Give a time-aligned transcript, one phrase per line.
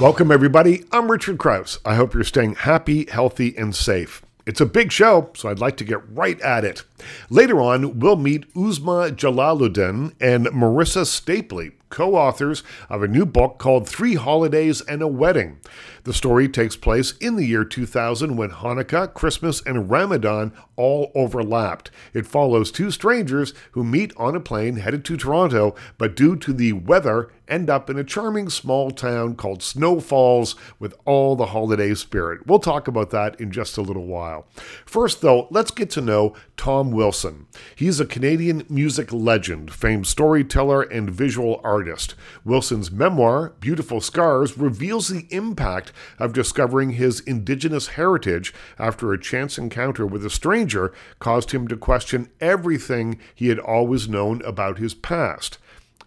[0.00, 0.84] Welcome, everybody.
[0.92, 1.78] I'm Richard Crouse.
[1.84, 4.22] I hope you're staying happy, healthy, and safe.
[4.46, 6.84] It's a big show, so I'd like to get right at it.
[7.28, 13.58] Later on, we'll meet Uzma Jalaluddin and Marissa Stapley, co authors of a new book
[13.58, 15.58] called Three Holidays and a Wedding.
[16.04, 21.90] The story takes place in the year 2000 when Hanukkah, Christmas, and Ramadan all overlapped.
[22.14, 26.52] It follows two strangers who meet on a plane headed to Toronto, but due to
[26.52, 31.46] the weather, end up in a charming small town called Snow Falls with all the
[31.46, 32.46] holiday spirit.
[32.46, 34.46] We'll talk about that in just a little while.
[34.86, 37.46] First, though, let's get to know Tom Wilson.
[37.74, 42.14] He's a Canadian music legend, famed storyteller, and visual artist.
[42.44, 49.58] Wilson's memoir, Beautiful Scars, reveals the impact of discovering his Indigenous heritage after a chance
[49.58, 54.94] encounter with a stranger caused him to question everything he had always known about his
[54.94, 55.58] past.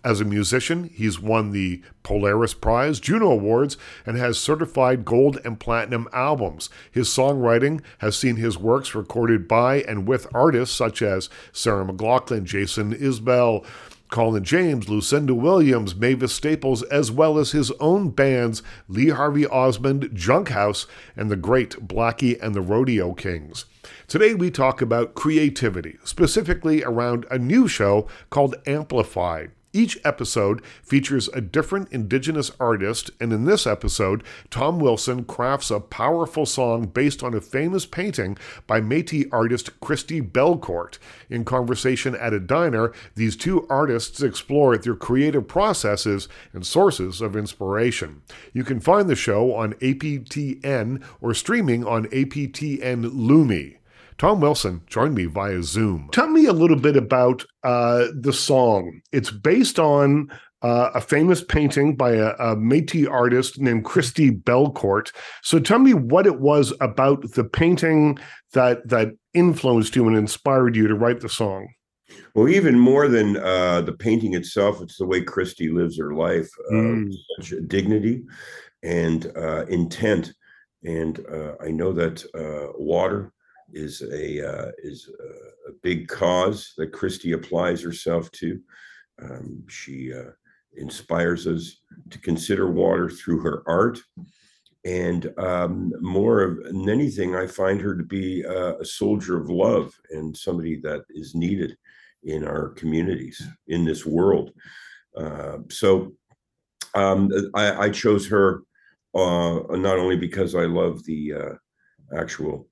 [0.06, 5.58] As a musician, he's won the Polaris Prize, Juno Awards, and has certified gold and
[5.58, 6.70] platinum albums.
[6.92, 12.44] His songwriting has seen his works recorded by and with artists such as Sarah McLachlan,
[12.44, 13.66] Jason Isbell,
[14.14, 20.12] Colin James, Lucinda Williams, Mavis Staples, as well as his own bands Lee Harvey Osmond,
[20.14, 23.66] Junkhouse, and the great Blackie and the Rodeo Kings.
[24.08, 29.50] Today we talk about creativity, specifically around a new show called Amplified.
[29.76, 35.80] Each episode features a different Indigenous artist, and in this episode, Tom Wilson crafts a
[35.80, 41.00] powerful song based on a famous painting by Metis artist Christi Belcourt.
[41.28, 47.36] In conversation at a diner, these two artists explore their creative processes and sources of
[47.36, 48.22] inspiration.
[48.54, 53.78] You can find the show on APTN or streaming on APTN Lumi.
[54.18, 56.10] Tom Wilson joined me via Zoom.
[56.12, 59.02] Tell me a little bit about uh, the song.
[59.12, 60.30] It's based on
[60.62, 65.12] uh, a famous painting by a, a Métis artist named Christi Belcourt.
[65.42, 68.18] So tell me what it was about the painting
[68.54, 71.68] that that influenced you and inspired you to write the song.
[72.36, 76.50] Well, even more than uh, the painting itself, it's the way Christi lives her life,
[76.70, 77.14] uh, mm.
[77.40, 78.24] such dignity
[78.84, 80.34] and uh, intent.
[80.84, 83.32] And uh, I know that uh, water
[83.74, 88.60] is a uh, is a, a, big cause that Christi applies herself to.
[89.22, 90.32] Um, she uh,
[90.76, 94.00] inspires us to consider water through her art,
[94.86, 99.50] and um, more of, than anything, I find her to be uh, a soldier of
[99.50, 101.78] love and somebody that is needed
[102.24, 104.52] in our communities in this world.
[105.16, 106.14] Uh, so
[106.96, 108.64] um, I, I, chose her
[109.16, 112.68] uh, not only because I love the uh, actual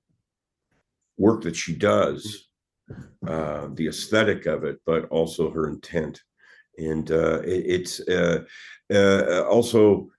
[1.22, 2.48] work that she does,
[3.26, 6.20] uh, the aesthetic of it, but also her intent.
[6.78, 8.44] And uh, it, it's uh,
[8.92, 10.10] uh also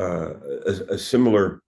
[0.00, 0.32] uh,
[0.66, 1.62] a, a, similar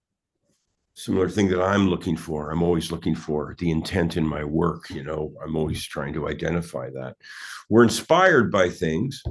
[0.95, 2.51] similar thing that I'm looking for.
[2.51, 4.91] I'm always looking for the intent in my work.
[4.91, 7.15] You know, I'm always trying to identify that.
[7.71, 9.23] We're inspired by things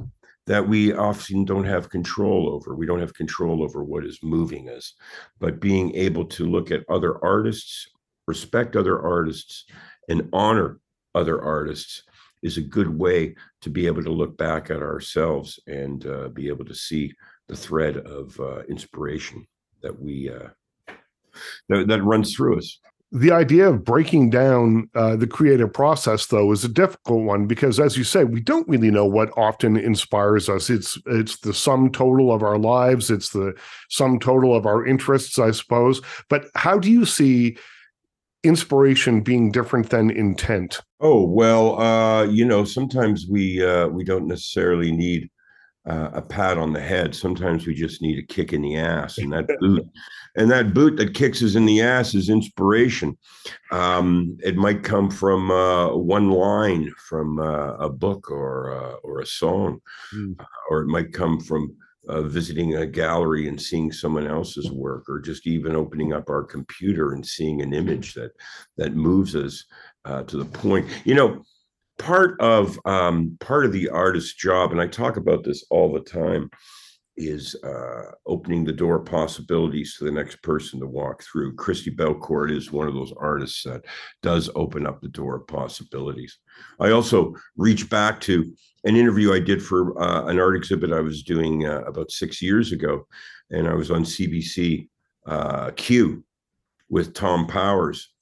[0.48, 2.76] that we often don't have control over.
[2.76, 4.94] We don't have control over what is moving us,
[5.40, 7.88] but being able to look at other artists,
[8.32, 9.66] respect other artists
[10.08, 10.80] and honor
[11.14, 12.04] other artists
[12.42, 16.48] is a good way to be able to look back at ourselves and uh, be
[16.48, 17.14] able to see
[17.50, 19.46] the thread of uh, inspiration
[19.84, 20.50] that we uh,
[21.68, 22.80] that, that runs through us.
[23.14, 27.78] The idea of breaking down uh, the creative process though is a difficult one because
[27.78, 30.70] as you say we don't really know what often inspires us.
[30.70, 33.12] It's it's the sum total of our lives.
[33.12, 33.54] It's the
[33.90, 36.02] sum total of our interests i suppose.
[36.30, 37.58] But how do you see
[38.44, 40.82] inspiration being different than intent?
[41.00, 45.30] Oh well, uh, you know, sometimes we uh, we don't necessarily need
[45.86, 47.16] uh, a pat on the head.
[47.16, 49.88] Sometimes we just need a kick in the ass, and that boot,
[50.36, 53.18] and that boot that kicks us in the ass is inspiration.
[53.72, 59.22] Um, it might come from uh, one line from uh, a book or uh, or
[59.22, 59.82] a song,
[60.14, 60.36] mm.
[60.70, 61.76] or it might come from
[62.08, 66.44] uh, visiting a gallery and seeing someone else's work, or just even opening up our
[66.44, 68.32] computer and seeing an image that
[68.78, 69.66] that moves us
[70.06, 70.88] uh, to the point.
[71.06, 71.44] You know,
[72.00, 76.02] part of um, part of the artist's job, and I talk about this all the
[76.02, 76.50] time,
[77.28, 81.56] is uh, opening the door possibilities to the next person to walk through.
[81.56, 83.86] Christi Belcourt is one of those artists that
[84.22, 86.38] does open up the door of possibilities.
[86.80, 88.54] I also reach back to
[88.84, 92.42] an interview I did for uh, an art exhibit I was doing uh, about six
[92.42, 93.08] years ago,
[93.50, 94.88] and I was on CBC
[95.28, 96.24] uh, Q
[96.90, 98.14] with Tom Powers,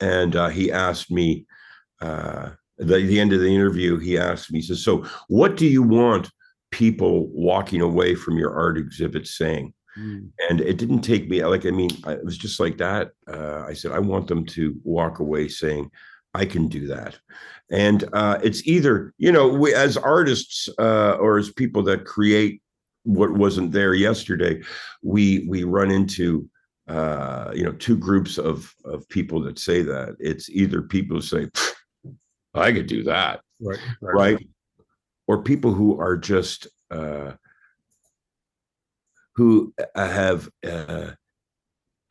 [0.00, 1.46] and uh, he asked me.
[2.00, 5.64] Uh, the, the end of the interview, he asked me, he says, So, what do
[5.64, 6.28] you want
[6.74, 9.72] people walking away from your art exhibit saying?
[9.96, 10.30] Mm.
[10.50, 13.12] And it didn't take me like I mean, it was just like that.
[13.28, 15.88] Uh, I said I want them to walk away saying,
[16.34, 17.16] "I can do that."
[17.70, 22.60] And uh, it's either you know, we, as artists uh, or as people that create
[23.04, 24.60] what wasn't there yesterday,
[25.02, 26.50] we we run into
[26.88, 30.16] uh, you know two groups of of people that say that.
[30.18, 31.48] It's either people who say,
[32.52, 34.46] "I could do that," right, right, right?
[35.26, 37.32] Or people who are just uh,
[39.34, 41.10] who uh, have uh,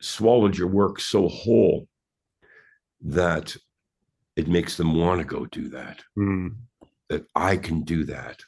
[0.00, 1.88] swallowed your work so whole
[3.00, 3.56] that
[4.36, 6.02] it makes them want to go do that.
[6.18, 6.56] Mm.
[7.08, 8.42] That I can do that.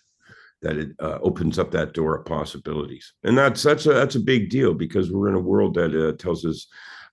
[0.63, 4.21] That it uh, opens up that door of possibilities, and that's that's a that's a
[4.21, 6.67] big deal because we're in a world that uh, tells us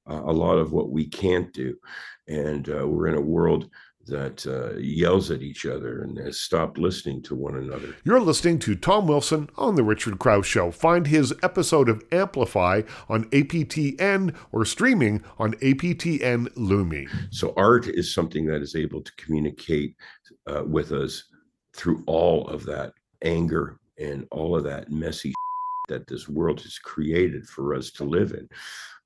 [0.09, 1.75] uh, a lot of what we can't do,
[2.27, 3.69] and uh, we're in a world
[4.07, 7.95] that uh, yells at each other and has stopped listening to one another.
[8.03, 10.71] You're listening to Tom Wilson on The Richard Crouse Show.
[10.71, 17.07] Find his episode of Amplify on APTN or streaming on APTN Lumi.
[17.31, 19.95] So, art is something that is able to communicate
[20.47, 21.23] uh, with us
[21.75, 25.33] through all of that anger and all of that messy
[25.89, 28.47] that this world has created for us to live in.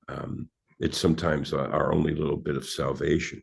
[0.08, 0.48] Um,
[0.80, 3.42] it's sometimes our only little bit of salvation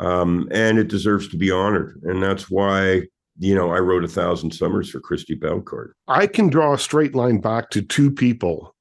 [0.00, 2.00] um, and it deserves to be honored.
[2.04, 3.02] And that's why
[3.38, 5.90] you know I wrote a thousand summers for Christi Belcourt.
[6.08, 8.74] I can draw a straight line back to two people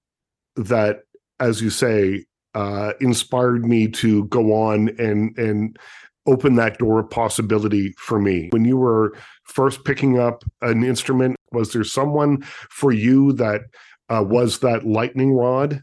[0.56, 1.02] that,
[1.40, 2.26] as you say,
[2.56, 5.78] uh, inspired me to go on and and
[6.26, 8.50] open that door of possibility for me.
[8.52, 9.16] When you were
[9.46, 13.62] first picking up an instrument, was there someone for you that
[14.10, 15.82] uh, was that lightning rod?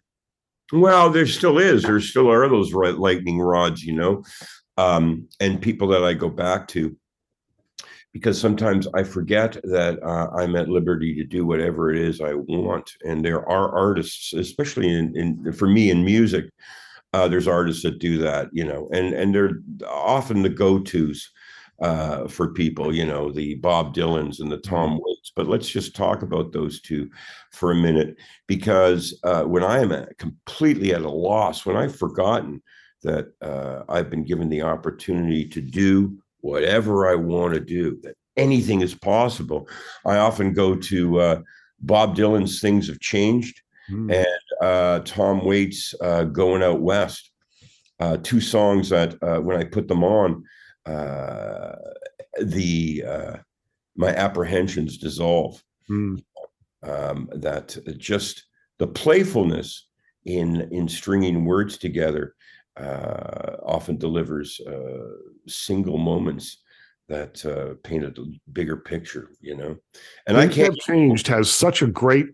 [0.72, 1.82] Well, there still is.
[1.84, 4.22] There still are those lightning rods, you know
[4.76, 6.96] um, and people that I go back to
[8.12, 12.34] because sometimes I forget that uh, I'm at liberty to do whatever it is I
[12.34, 12.92] want.
[13.04, 16.44] And there are artists, especially in, in for me in music,
[17.12, 21.28] uh, there's artists that do that, you know, and and they're often the go-tos
[21.80, 25.00] uh, for people, you know, the Bob Dylans and the Tom mm-hmm.
[25.04, 25.32] Waits.
[25.34, 27.10] But let's just talk about those two
[27.50, 28.16] for a minute,
[28.46, 32.62] because uh, when I am at, completely at a loss, when I've forgotten
[33.04, 38.16] that uh, I've been given the opportunity to do whatever I want to do, that
[38.36, 39.68] anything is possible.
[40.04, 41.40] I often go to uh,
[41.80, 44.12] Bob Dylan's Things Have Changed mm.
[44.12, 47.30] and uh, Tom Waits' uh, Going Out West,
[48.00, 50.44] uh, two songs that uh, when I put them on,
[52.40, 53.04] the
[53.96, 55.62] my apprehensions dissolve.
[55.88, 56.22] Mm.
[56.82, 58.44] Um, that just
[58.78, 59.86] the playfulness
[60.26, 62.34] in in stringing words together
[62.76, 65.16] uh, often delivers uh,
[65.46, 66.58] single moments
[67.08, 68.14] that uh, paint a
[68.52, 69.76] bigger picture, you know.
[70.26, 72.26] And I can't changed has such a great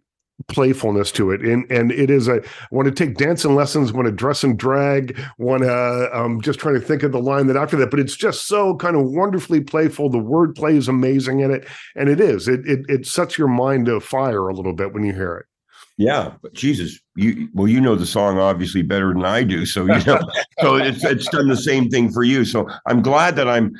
[0.48, 4.12] playfulness to it and and it is a want to take dancing lessons want to
[4.12, 7.76] dress and drag want to um just trying to think of the line that after
[7.76, 11.50] that but it's just so kind of wonderfully playful the word play is amazing in
[11.50, 15.04] it and it is it it, it sets your mind afire a little bit when
[15.04, 15.46] you hear it
[16.00, 19.82] yeah, but Jesus, you well, you know the song obviously better than I do, so
[19.84, 20.18] you know,
[20.62, 22.46] so it's it's done the same thing for you.
[22.46, 23.74] So I'm glad that I'm,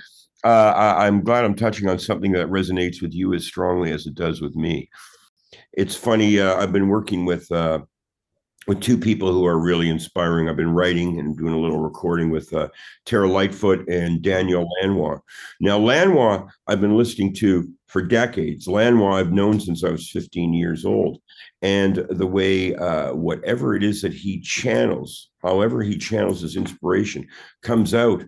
[0.44, 4.14] uh, I'm glad I'm touching on something that resonates with you as strongly as it
[4.14, 4.90] does with me.
[5.72, 6.39] It's funny.
[6.39, 7.79] Uh, I've been working with uh,
[8.67, 10.50] with two people who are really inspiring.
[10.50, 12.69] I've been writing and doing a little recording with uh,
[13.06, 15.20] Tara Lightfoot and Daniel Lanois.
[15.58, 18.69] Now, Lanois, I've been listening to for decades.
[18.69, 21.22] Lanois, I've known since I was 15 years old
[21.62, 27.26] and the way uh, whatever it is that he channels, however he channels his inspiration,
[27.62, 28.24] comes out.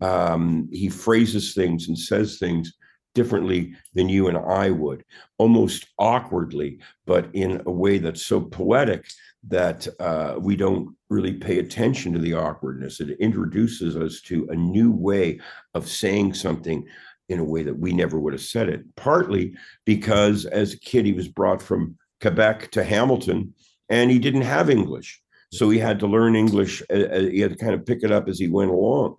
[0.00, 2.72] Um, he phrases things and says things
[3.14, 5.04] differently than you and I would,
[5.38, 9.06] almost awkwardly, but in a way that's so poetic
[9.48, 13.00] that uh, we don't really pay attention to the awkwardness.
[13.00, 15.38] It introduces us to a new way
[15.74, 16.84] of saying something
[17.28, 18.82] in a way that we never would have said it.
[18.96, 23.52] Partly because as a kid, he was brought from Quebec to Hamilton,
[23.90, 25.20] and he didn't have English.
[25.52, 26.82] So he had to learn English.
[26.90, 29.16] Uh, uh, he had to kind of pick it up as he went along.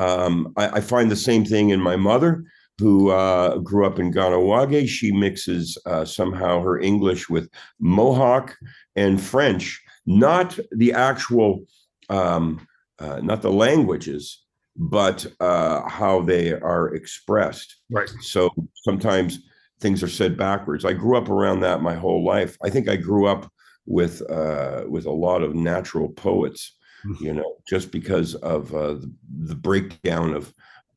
[0.00, 2.44] Um, I, I, find the same thing in my mother,
[2.78, 4.88] who uh, grew up in Kahnawake.
[4.88, 7.48] She mixes uh, somehow her English with
[7.80, 8.56] Mohawk
[8.96, 11.64] and French, not the actual,
[12.08, 12.66] um,
[12.98, 14.44] uh, not the languages,
[14.76, 17.76] but uh, how they are expressed.
[17.90, 18.10] Right.
[18.20, 18.50] So
[18.84, 19.40] sometimes
[19.80, 20.84] things are said backwards.
[20.84, 22.56] I grew up around that my whole life.
[22.62, 23.50] I think I grew up
[23.86, 27.24] with uh, with a lot of natural poets, mm-hmm.
[27.24, 29.12] you know, just because of uh, the,
[29.46, 30.52] the, breakdown of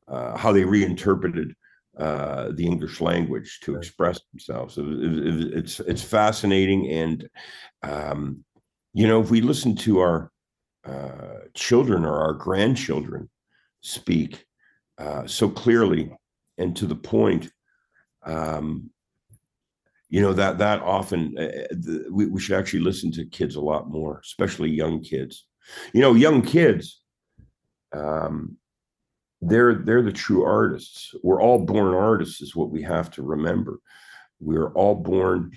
[0.08, 1.54] uh, how they reinterpreted
[1.98, 4.76] uh, the English language to express themselves.
[4.78, 7.28] It, it, it's it's fascinating, and
[7.82, 8.44] um,
[8.92, 10.30] you know, if we listen to our
[10.84, 13.30] uh, children or our grandchildren
[13.80, 14.44] speak
[14.98, 16.10] uh, so clearly
[16.58, 17.50] and to the point,
[18.24, 18.90] um,
[20.08, 23.60] you know that that often uh, the, we, we should actually listen to kids a
[23.60, 25.46] lot more, especially young kids.
[25.92, 27.00] You know, young kids.
[27.92, 28.56] Um,
[29.40, 31.14] they're they're the true artists.
[31.22, 33.80] We're all born artists, is what we have to remember.
[34.38, 35.52] We're all born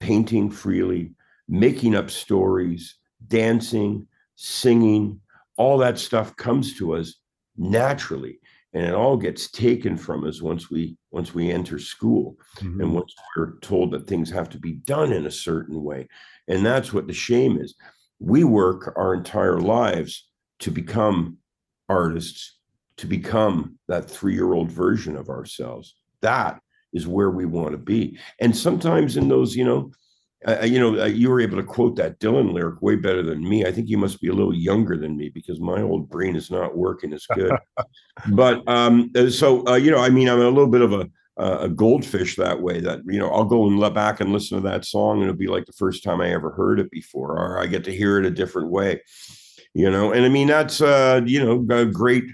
[0.00, 1.12] painting freely,
[1.48, 2.96] making up stories,
[3.28, 5.20] dancing, singing,
[5.56, 7.16] all that stuff comes to us
[7.58, 8.39] naturally
[8.72, 12.36] and it all gets taken from us once we once we enter school.
[12.58, 12.80] Mm-hmm.
[12.80, 16.08] and once we're told that things have to be done in a certain way.
[16.48, 17.74] And that's what the shame is.
[18.18, 20.28] We work our entire lives
[20.60, 21.38] to become
[21.88, 22.58] artists
[22.98, 25.94] to become that 3-year-old version of ourselves.
[26.20, 26.60] That
[26.92, 28.18] is where we want to be.
[28.40, 29.90] And sometimes in those you know
[30.46, 33.66] uh, you know, you were able to quote that Dylan lyric way better than me.
[33.66, 36.50] I think you must be a little younger than me because my old brain is
[36.50, 37.52] not working as good.
[38.30, 41.08] but um, uh, so uh, you know, I mean, I'm a little bit of a
[41.36, 42.80] a goldfish that way.
[42.80, 45.36] That you know, I'll go and let back and listen to that song, and it'll
[45.36, 48.18] be like the first time I ever heard it before, or I get to hear
[48.18, 49.02] it a different way.
[49.74, 52.24] You know, and I mean that's uh, you know, great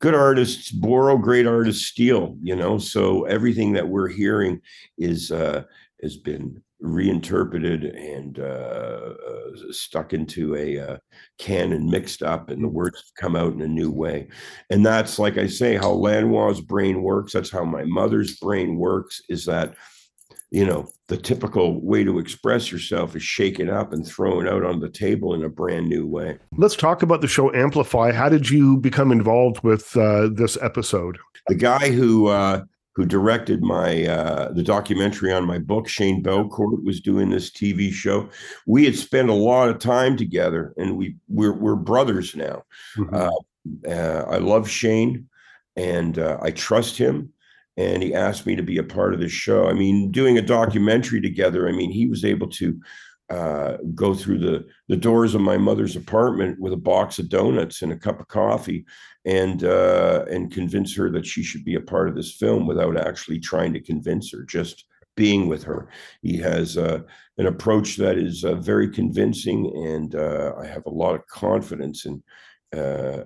[0.00, 2.36] good artists borrow, great artists steal.
[2.40, 4.60] You know, so everything that we're hearing
[4.98, 5.64] is uh,
[6.02, 10.96] has been reinterpreted and uh, uh, stuck into a uh,
[11.38, 12.72] canon mixed up and the mm.
[12.72, 14.28] words come out in a new way.
[14.70, 19.20] And that's like i say how lanois brain works that's how my mother's brain works
[19.28, 19.74] is that
[20.50, 24.80] you know the typical way to express yourself is shaken up and thrown out on
[24.80, 26.38] the table in a brand new way.
[26.56, 28.12] Let's talk about the show amplify.
[28.12, 31.18] How did you become involved with uh, this episode?
[31.48, 35.88] The guy who uh, who directed my uh, the documentary on my book.
[35.88, 38.28] Shane Belcourt was doing this TV show.
[38.66, 42.64] We had spent a lot of time together, and we we're we're brothers now.
[42.96, 43.14] Mm-hmm.
[43.14, 45.28] Uh, uh, I love Shane,
[45.76, 47.32] and uh, I trust him.
[47.78, 49.66] And he asked me to be a part of this show.
[49.66, 51.66] I mean, doing a documentary together.
[51.66, 52.78] I mean, he was able to
[53.32, 57.80] uh, go through the the doors of my mother's apartment with a box of donuts
[57.80, 58.84] and a cup of coffee,
[59.24, 62.94] and uh, and convince her that she should be a part of this film without
[62.98, 64.84] actually trying to convince her, just
[65.16, 65.88] being with her.
[66.20, 67.00] He has uh,
[67.38, 72.04] an approach that is uh, very convincing, and uh, I have a lot of confidence
[72.04, 72.22] in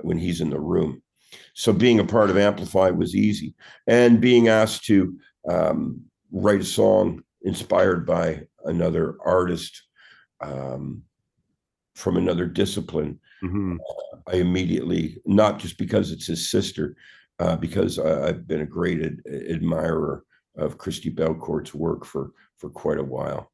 [0.03, 1.03] when he's in the room.
[1.55, 3.55] So being a part of Amplify was easy,
[3.89, 9.83] and being asked to um, write a song inspired by another artist
[10.41, 11.03] um,
[11.95, 13.79] from another discipline, mm-hmm.
[13.79, 16.97] uh, I immediately, not just because it's his sister,
[17.39, 20.25] uh, because I, have been a great ad- admirer
[20.57, 23.51] of Christi Belcourt's work for for quite a while.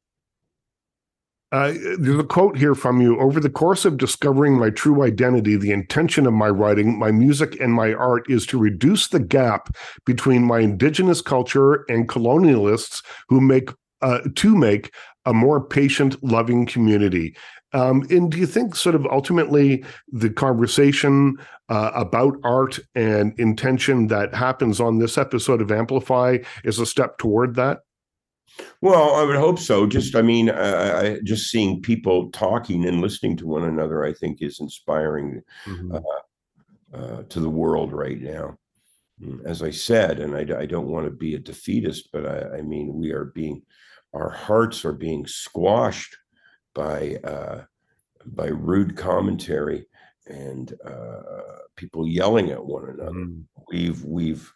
[1.53, 3.19] Uh, there's a quote here from you.
[3.19, 7.55] Over the course of discovering my true identity, the intention of my writing, my music,
[7.59, 9.69] and my art is to reduce the gap
[10.03, 13.69] between my indigenous culture and colonialists who make
[14.03, 14.93] uh, to make
[15.25, 17.35] a more patient, loving community.
[17.73, 21.37] Um, and do you think, sort of ultimately, the conversation
[21.69, 27.17] uh, about art and intention that happens on this episode of Amplify is a step
[27.17, 27.79] toward that?
[28.81, 29.87] Well, I would hope so.
[29.87, 34.41] Just, I mean, I, just seeing people talking and listening to one another, I think,
[34.41, 35.95] is inspiring mm-hmm.
[35.95, 38.55] uh, uh, to the world right now.
[39.19, 42.57] Mm, as I said, and I, I don't want to be a defeatist, but I,
[42.57, 43.63] I mean, we are being
[44.13, 46.17] our hearts are being squashed
[46.73, 47.63] by uh,
[48.25, 49.85] by rude commentary
[50.27, 53.11] and uh, people yelling at one another.
[53.11, 53.43] Mm.
[53.69, 54.53] We've we've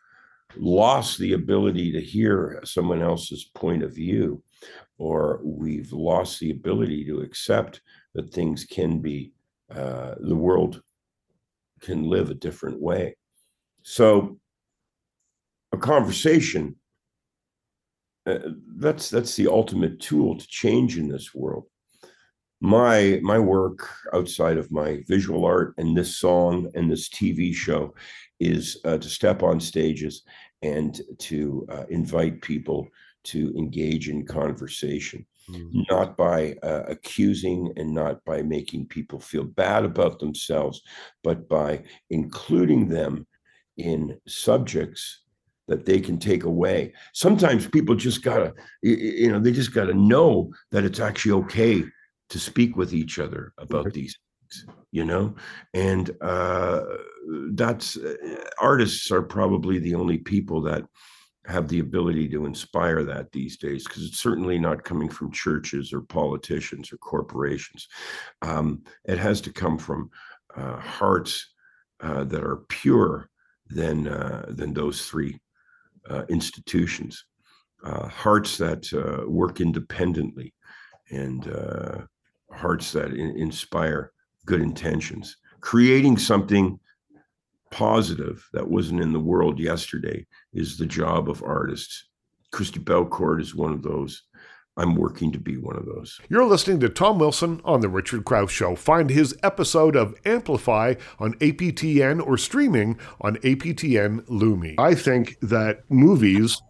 [0.56, 4.42] lost the ability to hear someone else's point of view,
[4.98, 7.82] or we've lost the ability to accept
[8.14, 9.34] that things can be
[9.74, 10.82] uh, the world
[11.82, 13.16] can live a different way.
[13.84, 14.40] So
[15.72, 16.76] a conversation
[18.27, 18.39] uh,
[18.75, 21.65] that's that's the ultimate tool to change in this world
[22.60, 27.93] my my work outside of my visual art and this song and this tv show
[28.39, 30.24] is uh, to step on stages
[30.62, 32.88] and to uh, invite people
[33.24, 35.81] to engage in conversation mm-hmm.
[35.89, 40.81] not by uh, accusing and not by making people feel bad about themselves
[41.24, 43.25] but by including them
[43.77, 45.22] in subjects
[45.67, 46.93] that they can take away.
[47.13, 51.83] Sometimes people just gotta, you know, they just gotta know that it's actually okay
[52.29, 55.36] to speak with each other about these things, you know,
[55.74, 56.81] and uh,
[57.51, 58.15] that's uh,
[58.59, 60.83] artists are probably the only people that
[61.45, 65.93] have the ability to inspire that these days because it's certainly not coming from churches
[65.93, 67.88] or politicians or corporations.
[68.41, 70.09] Um, it has to come from
[70.55, 71.53] uh, hearts
[72.01, 73.29] uh, that are pure
[73.69, 75.39] than uh, than those three
[76.10, 77.26] uh, institutions.
[77.84, 80.54] Uh, hearts that uh, work independently,
[81.12, 81.46] and
[82.52, 84.12] hearts that in- inspire
[84.46, 86.80] good intentions, creating something
[87.72, 92.08] positive that wasn't in the world yesterday is the job of artists.
[92.52, 94.24] Christi Belcourt is one of those.
[94.77, 96.19] I'm working to be one of those.
[96.29, 98.75] You're listening to Tom Wilson on The Richard Crouse Show.
[98.75, 104.75] Find his episode of Amplify on APTN or streaming on APTN Lumi.
[104.77, 106.62] I think that movies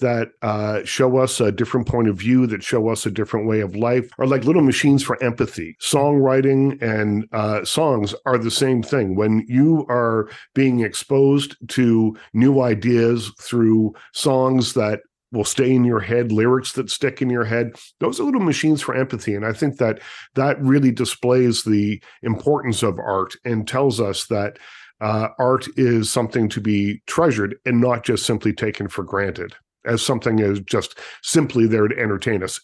[0.00, 3.60] that uh, show us a different point of view, that show us a different way
[3.60, 5.76] of life, are like little machines for empathy.
[5.80, 9.14] Songwriting and uh, songs are the same thing.
[9.14, 15.00] When you are being exposed to new ideas through songs that
[15.34, 17.76] will stay in your head, lyrics that stick in your head.
[18.00, 19.34] Those are little machines for empathy.
[19.34, 20.00] And I think that
[20.34, 24.58] that really displays the importance of art and tells us that
[25.00, 30.02] uh, art is something to be treasured and not just simply taken for granted as
[30.02, 32.60] something is just simply there to entertain us.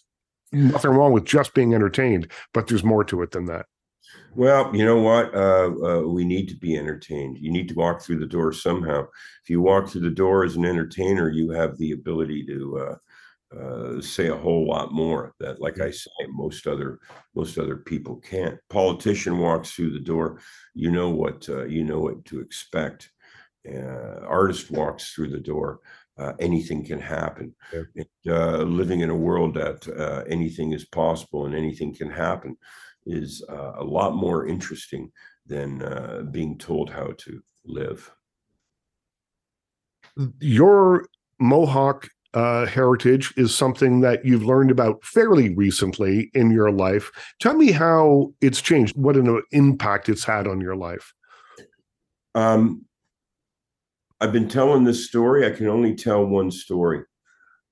[0.51, 3.67] Nothing wrong with just being entertained, but there's more to it than that.
[4.35, 5.33] Well, you know what?
[5.35, 7.37] Uh, uh, we need to be entertained.
[7.39, 9.07] You need to walk through the door somehow.
[9.43, 12.95] If you walk through the door as an entertainer, you have the ability to uh,
[13.53, 15.33] uh say a whole lot more.
[15.39, 16.99] That, like I say, most other
[17.35, 18.57] most other people can't.
[18.69, 20.39] Politician walks through the door,
[20.73, 23.11] you know what uh, you know what to expect.
[23.69, 25.81] Uh, artist walks through the door
[26.17, 27.55] uh, anything can happen.
[27.73, 28.03] Yeah.
[28.27, 32.57] uh, living in a world that uh, anything is possible and anything can happen
[33.05, 35.11] is uh, a lot more interesting
[35.45, 38.11] than uh, being told how to live.
[40.39, 41.07] Your
[41.39, 47.11] Mohawk uh, heritage is something that you've learned about fairly recently in your life.
[47.39, 51.13] Tell me how it's changed, what an impact it's had on your life.
[52.35, 52.85] Um,
[54.21, 55.47] I've been telling this story.
[55.47, 57.03] I can only tell one story.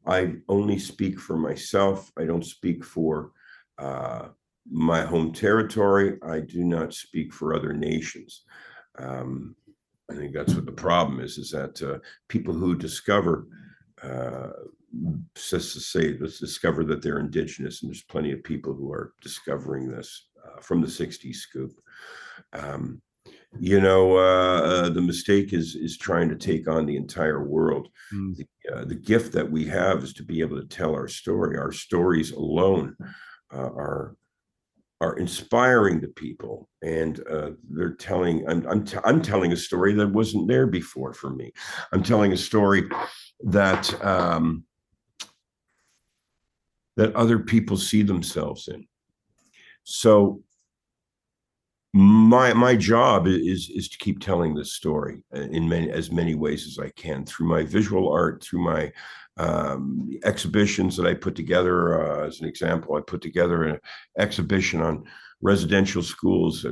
[0.07, 2.11] I only speak for myself.
[2.17, 3.33] I don't speak for
[3.77, 4.29] uh,
[4.67, 6.17] my home territory.
[6.23, 8.45] I do not speak for other nations.
[8.97, 9.55] Um,
[10.09, 13.45] I think that's what the problem is: is that uh, people who discover,
[14.01, 14.49] uh,
[15.35, 19.91] to say, let's discover that they're indigenous, and there's plenty of people who are discovering
[19.91, 21.79] this uh, from the '60s scoop.
[22.53, 23.03] Um,
[23.57, 27.87] you know uh, uh, the mistake is is trying to take on the entire world.
[28.13, 28.35] Mm.
[28.35, 31.57] the, uh, the gift that we have is to be able to tell our story.
[31.57, 32.95] Our stories alone
[33.51, 34.15] uh, are
[35.01, 36.69] are inspiring to people.
[36.81, 41.13] And uh, they're telling I'm, I'm, t- I'm telling a story that wasn't there before
[41.13, 41.53] for me.
[41.91, 42.89] I'm telling a story
[43.41, 44.65] that um,
[46.97, 48.85] that other people see themselves in.
[49.83, 50.41] So
[51.93, 56.35] my my job is is to keep telling this story uh, in many as many
[56.35, 58.91] ways as I can through my visual art, through my
[59.37, 62.03] um, exhibitions that I put together.
[62.03, 63.79] Uh, as an example, I put together an
[64.19, 65.03] exhibition on
[65.41, 66.65] residential schools.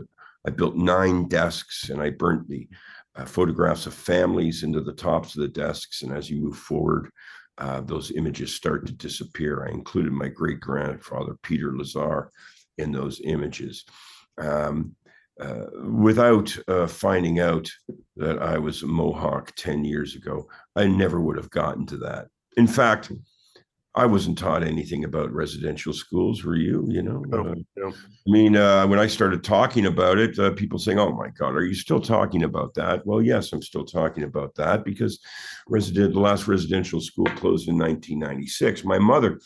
[0.45, 2.67] I built nine desks and I burnt the
[3.15, 6.03] uh, photographs of families into the tops of the desks.
[6.03, 7.09] And as you move forward,
[7.57, 9.65] uh, those images start to disappear.
[9.65, 12.29] I included my great grandfather Peter Lazar
[12.77, 13.83] in those images.
[14.37, 14.95] Um,
[15.39, 17.69] uh, without uh, finding out
[18.15, 22.27] that I was a Mohawk 10 years ago, I never would have gotten to that.
[22.55, 23.11] In fact,
[23.97, 26.43] I wasn't taught anything about residential schools.
[26.43, 26.85] Were you?
[26.87, 27.91] You know, uh, I
[28.27, 31.65] mean, uh, when I started talking about it, uh, people saying, "Oh my God, are
[31.65, 35.19] you still talking about that?" Well, yes, I'm still talking about that because
[35.67, 38.83] resident the last residential school closed in 1996.
[38.83, 39.39] My mother,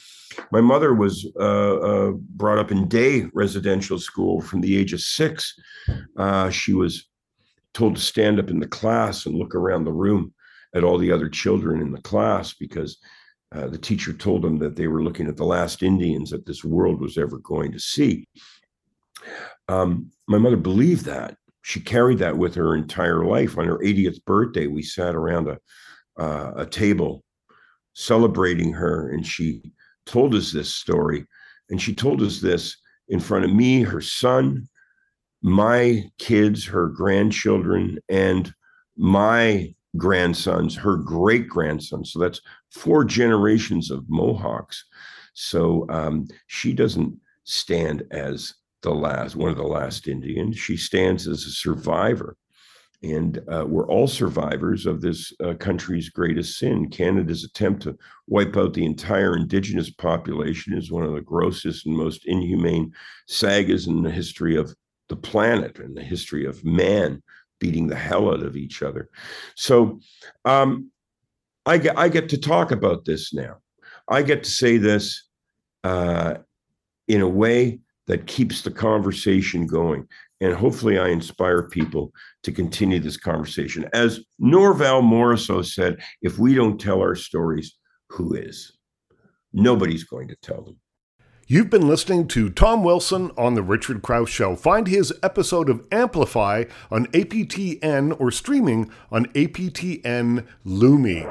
[0.51, 4.99] my mother was uh, uh, brought up in day residential school from the age of
[4.99, 5.57] six.
[6.17, 7.07] Uh, she was
[7.73, 10.33] told to stand up in the class and look around the room
[10.75, 12.97] at all the other children in the class because
[13.53, 16.63] uh, the teacher told them that they were looking at the last Indians that this
[16.63, 18.27] world was ever going to see.
[19.67, 21.37] Um, my mother believed that.
[21.63, 23.57] She carried that with her entire life.
[23.57, 25.57] On her 80th birthday, we sat around a,
[26.21, 27.23] uh, a table
[27.93, 29.61] celebrating her, and she
[30.05, 31.25] told us this story.
[31.69, 32.77] And she told us this
[33.09, 34.67] in front of me, her son,
[35.41, 38.53] my kids, her grandchildren, and
[38.97, 42.11] my grandsons, her great grandsons.
[42.11, 44.85] So that's four generations of Mohawks.
[45.33, 50.57] So um, she doesn't stand as the last, one of the last Indians.
[50.57, 52.35] She stands as a survivor
[53.03, 56.89] And uh, we're all survivors of this uh, country's greatest sin.
[56.89, 61.95] Canada's attempt to wipe out the entire Indigenous population is one of the grossest and
[61.97, 62.91] most inhumane
[63.27, 64.75] sagas in the history of
[65.09, 67.23] the planet and the history of man
[67.61, 69.09] beating the hell out of each other.
[69.55, 70.01] So
[70.43, 70.91] um,
[71.65, 73.57] I, get, I get to talk about this now.
[74.09, 75.29] I get to say this
[75.85, 76.35] uh,
[77.07, 80.07] in a way that keeps the conversation going.
[80.41, 82.11] And hopefully, I inspire people
[82.43, 83.87] to continue this conversation.
[83.93, 87.77] As Norval Morrisseau said, if we don't tell our stories,
[88.09, 88.73] who is?
[89.53, 90.80] Nobody's going to tell them.
[91.51, 94.55] You've been listening to Tom Wilson on The Richard Crouse Show.
[94.55, 101.27] Find his episode of Amplify on APTN or streaming on APTN Lumi.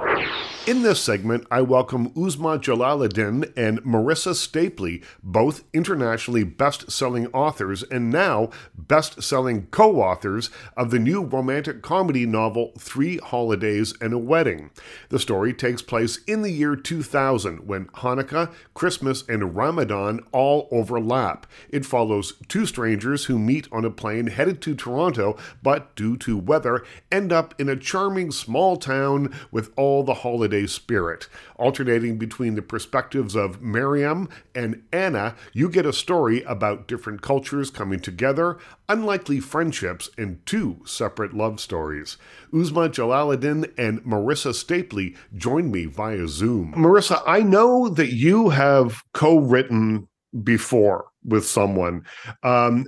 [0.66, 7.82] In this segment, I welcome Uzma Jalaluddin and Marissa Stapley, both internationally best selling authors
[7.84, 14.12] and now best selling co authors of the new romantic comedy novel Three Holidays and
[14.12, 14.70] a Wedding.
[15.08, 21.46] The story takes place in the year 2000 when Hanukkah, Christmas, and Ramadan all overlap.
[21.70, 26.36] It follows two strangers who meet on a plane headed to Toronto, but due to
[26.36, 31.28] weather, end up in a charming small town with all the holiday holiday spirit.
[31.56, 37.70] Alternating between the perspectives of Miriam and Anna, you get a story about different cultures
[37.70, 42.16] coming together, unlikely friendships, and two separate love stories.
[42.52, 46.74] Uzma Jalaluddin and Marissa Stapley join me via Zoom.
[46.74, 50.08] Marissa, I know that you have co written
[50.44, 52.04] before with someone.
[52.42, 52.86] Um,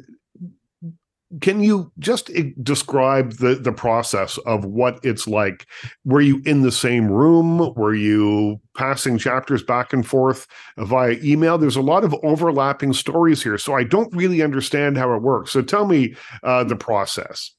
[1.40, 5.66] can you just eh, describe the the process of what it's like?
[6.04, 7.72] Were you in the same room?
[7.74, 11.58] Were you passing chapters back and forth via email?
[11.58, 15.52] There's a lot of overlapping stories here so i don't really understand how it works.
[15.52, 17.52] So tell me uh, the process.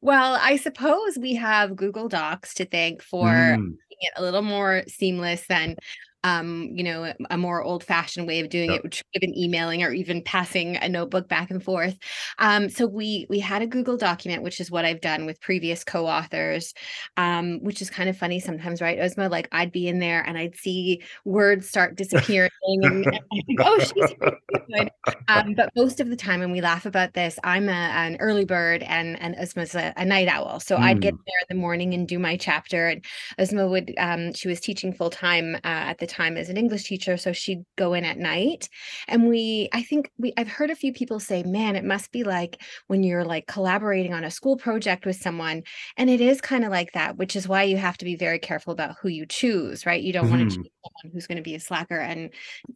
[0.00, 3.56] Well i suppose we have google docs to thank for mm.
[3.56, 5.76] making it a little more seamless than
[6.24, 8.78] um, you know, a more old fashioned way of doing yep.
[8.78, 11.96] it, which would have emailing or even passing a notebook back and forth.
[12.38, 15.84] Um, so we we had a Google document, which is what I've done with previous
[15.84, 16.74] co-authors,
[17.16, 18.98] um, which is kind of funny sometimes, right?
[18.98, 23.60] Uzma, like I'd be in there and I'd see words start disappearing and, and think,
[23.60, 24.90] oh, she's good.
[25.28, 28.46] Um, but most of the time, and we laugh about this, I'm a, an early
[28.46, 30.58] bird and and Uzma's a, a night owl.
[30.58, 30.80] So mm.
[30.80, 31.18] I'd get mm.
[31.26, 32.88] there in the morning and do my chapter.
[32.88, 33.04] And
[33.38, 36.84] Uzma would, um, she was teaching full time uh, at the time as an English
[36.84, 38.68] teacher, so she'd go in at night.
[39.08, 42.24] And we, I think we, I've heard a few people say, man, it must be
[42.24, 45.62] like when you're like collaborating on a school project with someone.
[45.96, 48.38] And it is kind of like that, which is why you have to be very
[48.38, 50.02] careful about who you choose, right?
[50.02, 50.38] You don't mm-hmm.
[50.38, 51.98] want to choose someone who's going to be a slacker.
[51.98, 52.30] And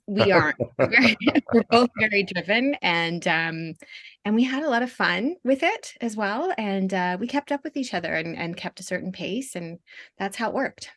[0.06, 0.56] we aren't.
[0.78, 2.74] we're both very driven.
[2.82, 3.74] And, um,
[4.24, 6.52] and we had a lot of fun with it as well.
[6.58, 9.54] And uh, we kept up with each other and, and kept a certain pace.
[9.54, 9.78] And
[10.18, 10.90] that's how it worked.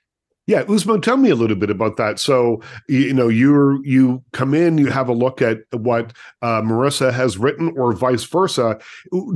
[0.48, 2.20] Yeah, Uzma, tell me a little bit about that.
[2.20, 7.14] So, you know, you you come in, you have a look at what uh, Marissa
[7.14, 8.80] has written, or vice versa.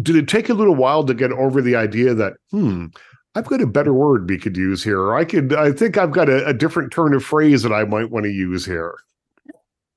[0.01, 2.87] Did it take a little while to get over the idea that, hmm,
[3.35, 5.13] I've got a better word we could use here.
[5.13, 8.09] I could, I think I've got a, a different turn of phrase that I might
[8.09, 8.95] want to use here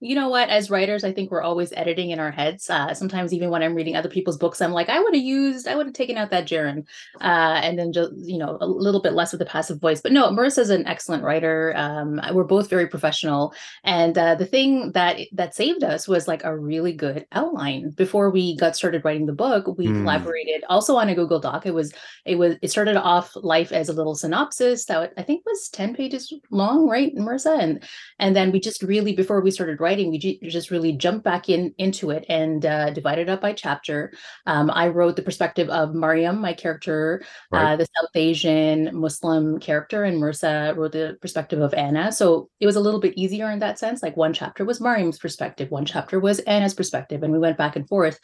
[0.01, 3.33] you know what as writers i think we're always editing in our heads uh, sometimes
[3.33, 5.87] even when i'm reading other people's books i'm like i would have used i would
[5.87, 6.87] have taken out that gerund
[7.21, 10.01] uh, and then just you know a little bit less of the passive voice.
[10.01, 13.53] But no marissa's an excellent writer um, we're both very professional
[13.85, 17.91] and uh, the thing that that saved us was like a really good outline.
[17.91, 20.01] Before we got started writing the book we mm.
[20.01, 21.93] collaborated also on a google doc it was
[22.25, 25.95] it was it started off life as a little synopsis that i think was 10
[25.95, 27.59] pages long right marissa?
[27.59, 27.83] And
[28.19, 31.49] and then we just really before we started writing writing, we just really jumped back
[31.49, 34.13] in into it and uh, divided up by chapter.
[34.45, 37.23] Um, I wrote the perspective of Mariam, my character,
[37.55, 37.73] uh, right.
[37.73, 42.13] uh, the South Asian Muslim character, and Marissa wrote the perspective of Anna.
[42.13, 44.03] So it was a little bit easier in that sense.
[44.03, 47.75] Like one chapter was Mariam's perspective, one chapter was Anna's perspective, and we went back
[47.75, 48.21] and forth.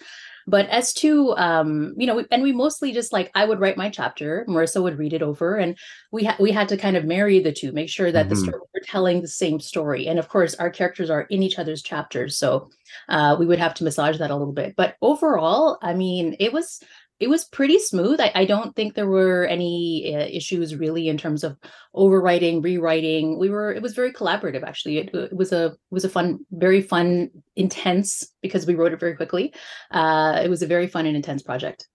[0.46, 3.88] But as to, um, you know, and we mostly just like I would write my
[3.88, 5.76] chapter, Marissa would read it over, and
[6.12, 8.34] we had we had to kind of marry the two, make sure that mm-hmm.
[8.34, 10.06] the story we're telling the same story.
[10.06, 12.68] And of course, our characters are in each other's chapters, so
[13.08, 14.74] uh, we would have to massage that a little bit.
[14.76, 16.80] But overall, I mean, it was
[17.20, 18.20] it was pretty smooth.
[18.20, 21.56] I, I don't think there were any uh, issues really in terms of
[21.94, 23.38] overwriting, rewriting.
[23.38, 24.98] We were it was very collaborative actually.
[24.98, 29.00] It, it, was a it was a fun, very fun, intense because we wrote it
[29.00, 29.54] very quickly.
[29.90, 31.86] Uh, it was a very fun and intense project.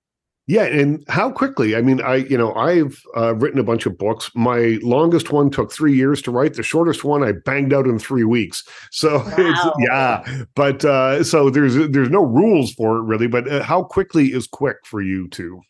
[0.50, 1.76] Yeah, and how quickly?
[1.76, 4.32] I mean, I you know I've uh, written a bunch of books.
[4.34, 6.56] My longest one took three years to write.
[6.56, 8.64] The shortest one I banged out in three weeks.
[8.90, 9.74] So wow.
[9.78, 13.28] yeah, but uh, so there's there's no rules for it really.
[13.28, 15.62] But uh, how quickly is quick for you too?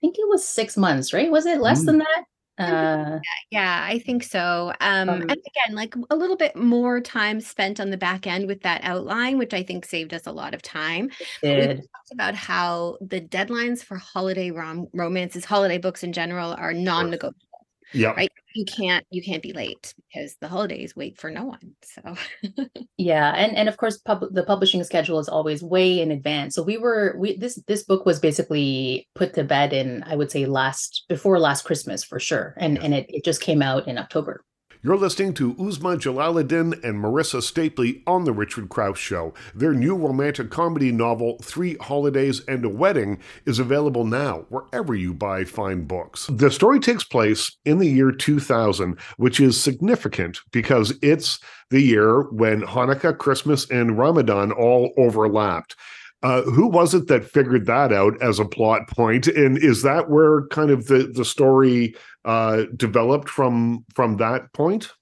[0.00, 1.30] think it was six months, right?
[1.30, 1.86] Was it less mm.
[1.86, 2.24] than that?
[2.58, 3.18] Uh,
[3.50, 4.72] yeah, I think so.
[4.80, 8.46] Um, um, and again, like a little bit more time spent on the back end
[8.46, 11.10] with that outline, which I think saved us a lot of time.
[11.42, 16.74] We talked about how the deadlines for holiday rom- romances, holiday books in general, are
[16.74, 17.47] non-negotiable.
[17.92, 18.10] Yeah.
[18.10, 18.30] Right.
[18.54, 21.74] You can't you can't be late because the holidays wait for no one.
[21.82, 22.14] So
[22.98, 26.54] yeah, and and of course pub- the publishing schedule is always way in advance.
[26.54, 30.30] So we were we this this book was basically put to bed in I would
[30.30, 32.54] say last before last Christmas for sure.
[32.58, 32.82] And yeah.
[32.84, 34.44] and it, it just came out in October.
[34.88, 39.34] You're listening to Uzma Jalaluddin and Marissa Stapley on The Richard Crouse Show.
[39.54, 45.12] Their new romantic comedy novel, Three Holidays and a Wedding, is available now wherever you
[45.12, 46.26] buy fine books.
[46.32, 52.22] The story takes place in the year 2000, which is significant because it's the year
[52.30, 55.76] when Hanukkah, Christmas, and Ramadan all overlapped.
[56.22, 58.82] Uh, who was it that figured that out as a plot?
[58.98, 64.92] And is that where kind of the the story uh, developed from from that point?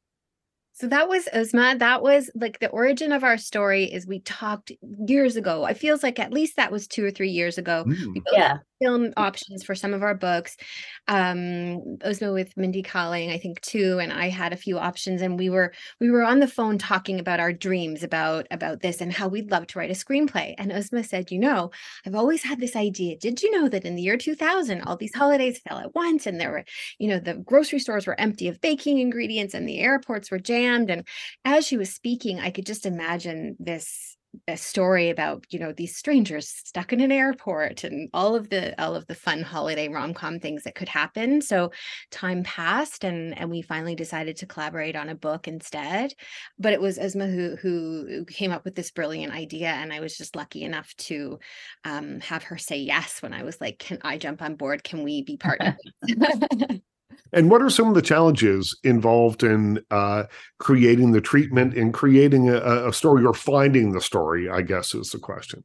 [0.74, 1.78] So that was Uzma.
[1.78, 4.72] That was like the origin of our story is we talked
[5.06, 5.64] years ago.
[5.64, 7.84] It feels like at least that was two or three years ago.
[7.86, 8.22] Mm.
[8.32, 10.56] Yeah film options for some of our books.
[11.08, 15.38] Um, Uzma with Mindy Kaling, I think too, and I had a few options, and
[15.38, 19.12] we were we were on the phone talking about our dreams about about this and
[19.12, 20.54] how we'd love to write a screenplay.
[20.58, 21.70] And Uzma said, "You know,
[22.06, 23.16] I've always had this idea.
[23.16, 26.40] Did you know that in the year 2000, all these holidays fell at once, and
[26.40, 26.64] there were,
[26.98, 30.90] you know, the grocery stores were empty of baking ingredients, and the airports were jammed."
[30.90, 31.06] And
[31.44, 34.15] as she was speaking, I could just imagine this
[34.48, 38.80] a story about you know these strangers stuck in an airport and all of the
[38.82, 41.40] all of the fun holiday rom-com things that could happen.
[41.40, 41.72] So
[42.10, 46.12] time passed and and we finally decided to collaborate on a book instead.
[46.58, 50.16] But it was Uzma who who came up with this brilliant idea and I was
[50.16, 51.38] just lucky enough to
[51.84, 54.84] um, have her say yes when I was like can I jump on board?
[54.84, 55.74] Can we be partners
[57.32, 60.24] And what are some of the challenges involved in uh,
[60.58, 64.48] creating the treatment and creating a, a story or finding the story?
[64.48, 65.64] I guess is the question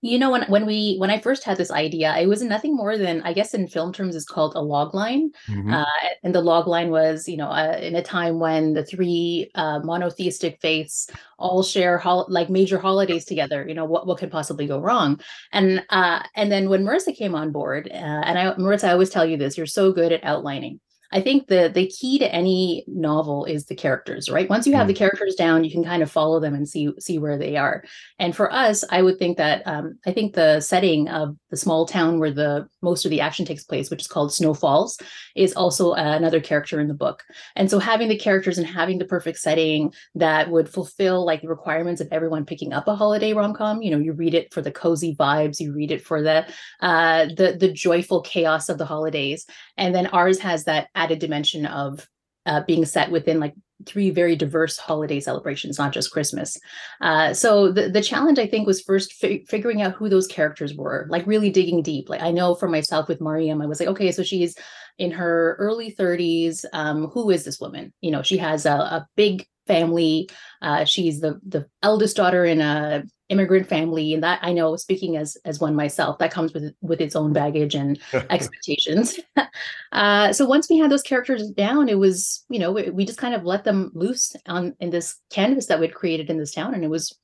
[0.00, 2.98] you know when when we when i first had this idea it was nothing more
[2.98, 5.30] than i guess in film terms is called a log line.
[5.48, 5.72] Mm-hmm.
[5.72, 5.84] uh,
[6.22, 9.80] and the log line was you know uh, in a time when the three uh,
[9.80, 14.66] monotheistic faiths all share hol- like major holidays together you know what what could possibly
[14.66, 15.20] go wrong?
[15.52, 19.10] And uh and then when marissa came on board uh, and i marissa i always
[19.10, 20.80] tell you this you're so good at outlining
[21.12, 24.48] I think the the key to any novel is the characters, right?
[24.48, 24.88] Once you have mm.
[24.88, 27.84] the characters down, you can kind of follow them and see see where they are.
[28.18, 31.86] And for us, I would think that um, I think the setting of the small
[31.86, 34.98] town where the most of the action takes place, which is called Snow Falls,
[35.34, 37.22] is also uh, another character in the book.
[37.54, 41.48] And so having the characters and having the perfect setting that would fulfill like the
[41.48, 43.82] requirements of everyone picking up a holiday rom com.
[43.82, 46.46] You know, you read it for the cozy vibes, you read it for the
[46.80, 51.66] uh, the the joyful chaos of the holidays, and then ours has that added dimension
[51.66, 52.08] of
[52.46, 53.54] uh, being set within like
[53.84, 56.58] three very diverse holiday celebrations, not just Christmas.
[57.00, 60.74] Uh, so the, the challenge, I think, was first fi- figuring out who those characters
[60.74, 62.08] were, like really digging deep.
[62.08, 64.56] Like I know for myself with Mariam, I was like, okay, so she's
[64.98, 66.64] in her early 30s.
[66.72, 67.92] Um, who is this woman?
[68.00, 70.28] You know, she has a, a big family.
[70.62, 75.16] Uh, she's the the eldest daughter in a immigrant family, and that I know, speaking
[75.16, 79.18] as as one myself, that comes with with its own baggage and expectations.
[79.92, 83.18] uh, so once we had those characters down, it was you know we, we, just
[83.18, 86.74] kind of let them loose on in this canvas that we'd created in this town,
[86.74, 87.16] and it was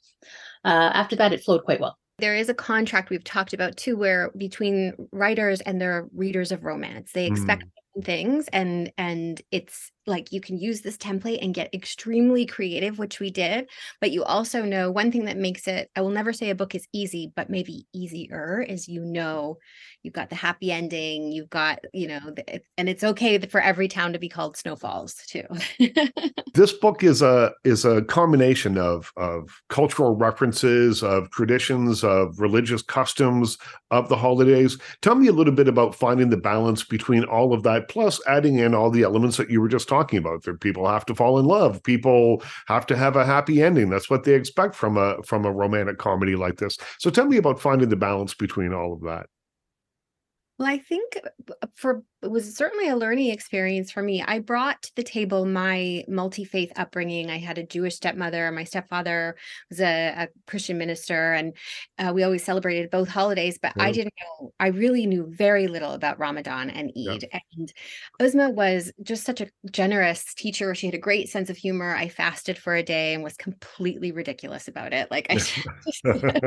[0.64, 3.96] uh, after that it flowed quite well there is a contract we've talked about too
[3.96, 7.64] where between writers and their readers of romance they expect
[7.98, 8.04] mm.
[8.04, 13.20] things and and it's like you can use this template and get extremely creative which
[13.20, 13.68] we did
[14.00, 16.74] but you also know one thing that makes it i will never say a book
[16.74, 19.58] is easy but maybe easier is you know
[20.02, 23.88] you've got the happy ending you've got you know the, and it's okay for every
[23.88, 25.44] town to be called snowfalls too.
[26.54, 32.82] This book is a is a combination of of cultural references of traditions of religious
[32.82, 33.56] customs
[33.90, 34.76] of the holidays.
[35.00, 38.58] Tell me a little bit about finding the balance between all of that plus adding
[38.58, 40.42] in all the elements that you were just talking about.
[40.44, 41.82] That people have to fall in love.
[41.82, 43.90] People have to have a happy ending.
[43.90, 46.78] That's what they expect from a from a romantic comedy like this.
[46.98, 49.26] So tell me about finding the balance between all of that
[50.58, 51.18] well, I think
[51.62, 54.22] uh, for it was certainly a learning experience for me.
[54.22, 57.30] I brought to the table my multi faith upbringing.
[57.30, 58.50] I had a Jewish stepmother.
[58.52, 59.34] My stepfather
[59.70, 61.56] was a, a Christian minister, and
[61.98, 63.58] uh, we always celebrated both holidays.
[63.60, 67.28] But I didn't know, I really knew very little about Ramadan and Eid.
[67.32, 67.40] Yeah.
[67.56, 67.72] And
[68.20, 70.74] Uzma was just such a generous teacher.
[70.76, 71.94] She had a great sense of humor.
[71.94, 75.10] I fasted for a day and was completely ridiculous about it.
[75.10, 75.38] Like I,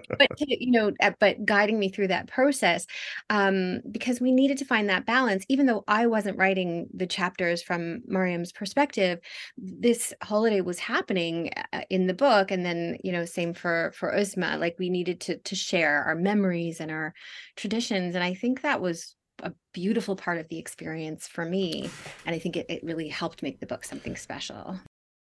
[0.18, 2.86] but you know, uh, but guiding me through that process.
[3.28, 5.44] Um, um, because we needed to find that balance.
[5.48, 9.20] Even though I wasn't writing the chapters from Mariam's perspective,
[9.56, 14.12] this holiday was happening uh, in the book, and then you know, same for for
[14.12, 14.58] Uzma.
[14.58, 17.14] Like we needed to to share our memories and our
[17.56, 21.88] traditions, and I think that was a beautiful part of the experience for me
[22.26, 24.78] and i think it, it really helped make the book something special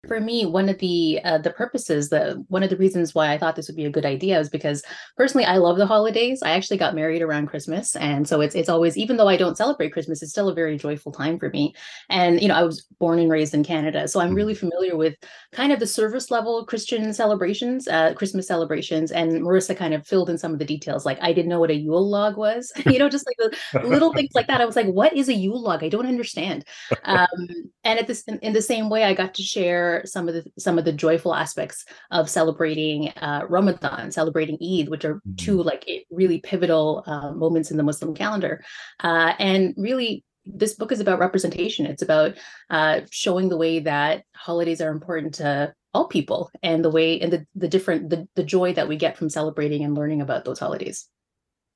[0.06, 3.38] for me one of the uh, the purposes the one of the reasons why i
[3.38, 4.82] thought this would be a good idea is because
[5.16, 6.42] personally i love the holidays.
[6.42, 9.56] I actually got married around christmas and so it's it's always even though i don't
[9.56, 11.74] celebrate christmas it's still a very joyful time for me.
[12.08, 14.36] And you know i was born and raised in canada so i'm mm-hmm.
[14.36, 15.14] really familiar with
[15.52, 20.30] kind of the service level christian celebrations uh, christmas celebrations and marissa kind of filled
[20.30, 22.72] in some of the details like i didn't know what a yule log was.
[22.94, 24.60] You know just like the little things like that.
[24.60, 25.82] I was like what is a yule log?
[25.82, 26.64] I don't understand.
[27.04, 27.48] Um,
[27.82, 30.44] and at this in, in the same way i got to share some of the
[30.58, 35.34] some of the joyful aspects of celebrating uh, Ramadan, celebrating Eid, which are mm-hmm.
[35.36, 38.64] two like really pivotal uh, moments in the Muslim calendar,
[39.00, 41.86] uh, and really this book is about representation.
[41.86, 42.34] It's about
[42.70, 47.32] uh, showing the way that holidays are important to all people and the way and
[47.32, 50.58] the, the different the, the joy that we get from celebrating and learning about those
[50.58, 51.08] holidays.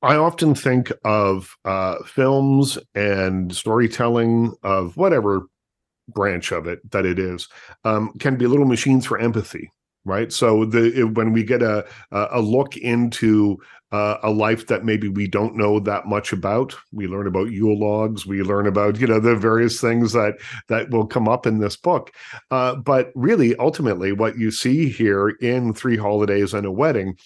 [0.03, 5.47] I often think of uh, films and storytelling of whatever
[6.09, 7.49] branch of it that it is
[7.85, 9.71] um, can be little machines for empathy
[10.05, 10.33] right?
[10.33, 13.59] So the when we get a a look into
[13.91, 17.79] uh, a life that maybe we don't know that much about we learn about yule
[17.79, 20.35] logs we learn about you know the various things that
[20.69, 22.13] that will come up in this book
[22.51, 27.17] uh, but really ultimately what you see here in three holidays and a wedding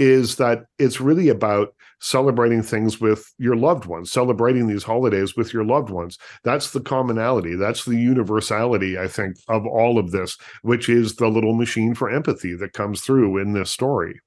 [0.00, 5.52] is that it's really about celebrating things with your loved ones, celebrating these holidays with
[5.52, 6.18] your loved ones.
[6.44, 7.54] That's the commonality.
[7.56, 12.10] That's the universality, I think, of all of this, which is the little machine for
[12.10, 14.20] empathy that comes through in this story.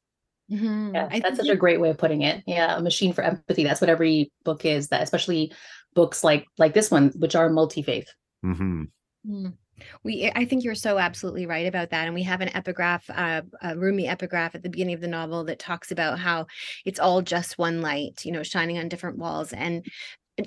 [0.51, 0.95] Mm-hmm.
[0.95, 2.43] Yeah, that's such a great way of putting it.
[2.45, 3.63] Yeah, a machine for empathy.
[3.63, 4.89] That's what every book is.
[4.89, 5.53] That especially
[5.93, 8.09] books like like this one, which are multi faith.
[8.43, 8.83] Mm-hmm.
[9.29, 9.53] Mm.
[10.03, 12.05] We, I think you're so absolutely right about that.
[12.05, 15.43] And we have an epigraph, uh, a Rumi epigraph at the beginning of the novel
[15.45, 16.47] that talks about how
[16.85, 19.53] it's all just one light, you know, shining on different walls.
[19.53, 19.85] And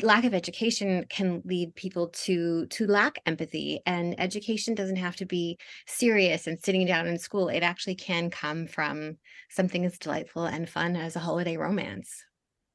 [0.03, 5.27] lack of education can lead people to to lack empathy and education doesn't have to
[5.27, 9.17] be serious and sitting down in school it actually can come from
[9.51, 12.25] something as delightful and fun as a holiday romance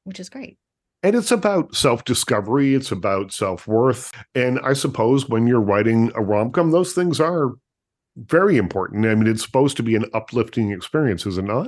[0.04, 0.58] which is great
[1.03, 4.12] and it's about self discovery, it's about self worth.
[4.35, 7.53] And I suppose when you're writing a rom com, those things are
[8.17, 9.05] very important.
[9.05, 11.67] I mean, it's supposed to be an uplifting experience, is it not?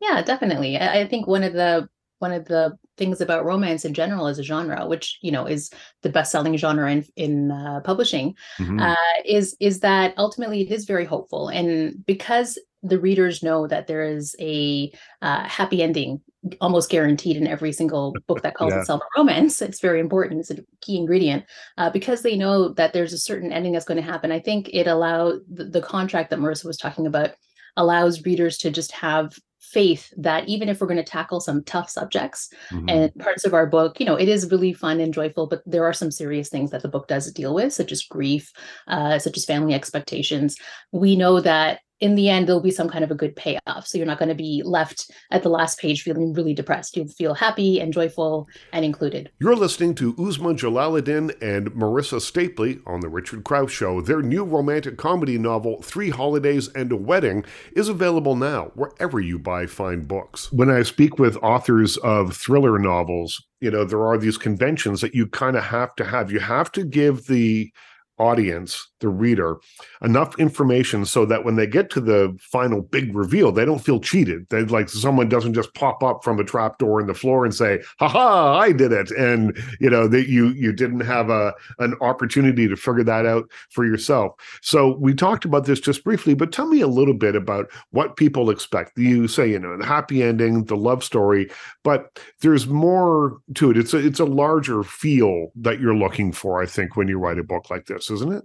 [0.00, 0.78] Yeah, definitely.
[0.78, 1.88] I think one of the
[2.20, 5.70] one of the things about romance in general as a genre, which you know is
[6.02, 8.78] the best-selling genre in in uh, publishing, mm-hmm.
[8.78, 13.86] uh, is is that ultimately it is very hopeful, and because the readers know that
[13.86, 16.20] there is a uh, happy ending
[16.60, 18.80] almost guaranteed in every single book that calls yeah.
[18.80, 19.60] itself a romance.
[19.60, 20.40] It's very important.
[20.40, 21.44] It's a key ingredient
[21.76, 24.32] uh, because they know that there's a certain ending that's going to happen.
[24.32, 27.32] I think it allowed the, the contract that Marissa was talking about
[27.76, 31.88] allows readers to just have faith that even if we're going to tackle some tough
[31.88, 32.88] subjects mm-hmm.
[32.88, 35.84] and parts of our book, you know, it is really fun and joyful, but there
[35.84, 38.50] are some serious things that the book does deal with, such as grief,
[38.88, 40.56] uh, such as family expectations.
[40.90, 43.86] We know that in the end there'll be some kind of a good payoff.
[43.86, 46.96] So you're not going to be left at the last page feeling really depressed.
[46.96, 49.30] You'll feel happy and joyful and included.
[49.40, 54.00] You're listening to uzma jalaluddin and marissa stapley on the richard crouse show.
[54.00, 57.44] Their new romantic comedy novel three holidays and a wedding
[57.76, 60.52] is available now wherever you buy fine books.
[60.52, 65.14] When i speak with authors of thriller novels you know there are these conventions that
[65.14, 66.32] you kind of have to have.
[66.32, 67.70] You have to give the
[68.18, 69.56] audience, the reader,
[70.02, 74.00] enough information so that when they get to the final big reveal, they don't feel
[74.00, 74.46] cheated.
[74.50, 77.54] They like someone doesn't just pop up from a trap door in the floor and
[77.54, 81.54] say, "Ha ha, I did it," and you know that you you didn't have a
[81.78, 84.32] an opportunity to figure that out for yourself.
[84.62, 88.16] So we talked about this just briefly, but tell me a little bit about what
[88.16, 88.98] people expect.
[88.98, 91.50] You say you know the happy ending, the love story,
[91.82, 93.76] but there's more to it.
[93.78, 97.38] It's a it's a larger feel that you're looking for, I think, when you write
[97.38, 98.44] a book like this isn't it?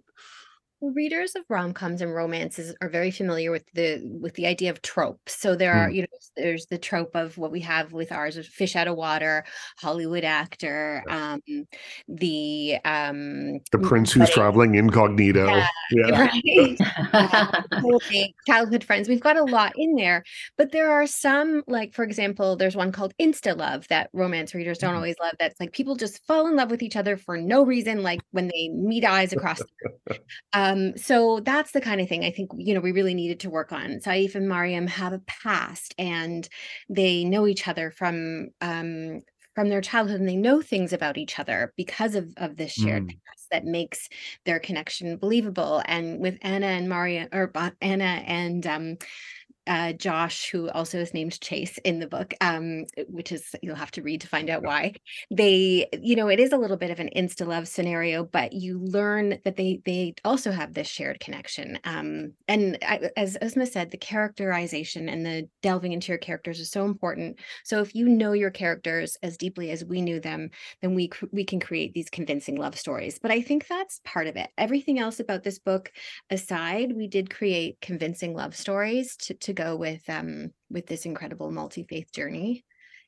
[0.81, 5.39] Readers of rom-coms and romances are very familiar with the with the idea of tropes
[5.39, 5.95] so there are mm.
[5.95, 8.95] you know there's the trope of what we have with ours of fish out of
[8.95, 9.45] water
[9.79, 11.41] hollywood actor um
[12.09, 16.29] the um the prince who's traveling incognito yeah, yeah.
[17.13, 20.23] right childhood friends we've got a lot in there
[20.57, 24.77] but there are some like for example there's one called insta love that romance readers
[24.77, 24.97] don't mm.
[24.97, 28.03] always love that's like people just fall in love with each other for no reason
[28.03, 30.19] like when they meet eyes across the
[30.53, 33.39] um, um, so that's the kind of thing I think, you know, we really needed
[33.41, 33.99] to work on.
[33.99, 36.47] Saif and Mariam have a past and
[36.89, 39.21] they know each other from um,
[39.53, 43.03] from their childhood and they know things about each other because of, of this shared
[43.03, 43.07] mm.
[43.07, 44.09] past that makes
[44.45, 45.81] their connection believable.
[45.85, 48.97] And with Anna and Maria, or Anna and um,
[49.67, 53.91] uh, Josh, who also is named Chase in the book, um, which is you'll have
[53.91, 54.93] to read to find out why.
[55.31, 58.79] They, you know, it is a little bit of an insta love scenario, but you
[58.79, 61.79] learn that they they also have this shared connection.
[61.83, 66.69] Um, and I, as Uzma said, the characterization and the delving into your characters is
[66.69, 67.39] so important.
[67.63, 70.49] So if you know your characters as deeply as we knew them,
[70.81, 73.19] then we we can create these convincing love stories.
[73.19, 74.49] But I think that's part of it.
[74.57, 75.91] Everything else about this book
[76.29, 81.51] aside, we did create convincing love stories to to go with um with this incredible
[81.51, 82.65] multi-faith journey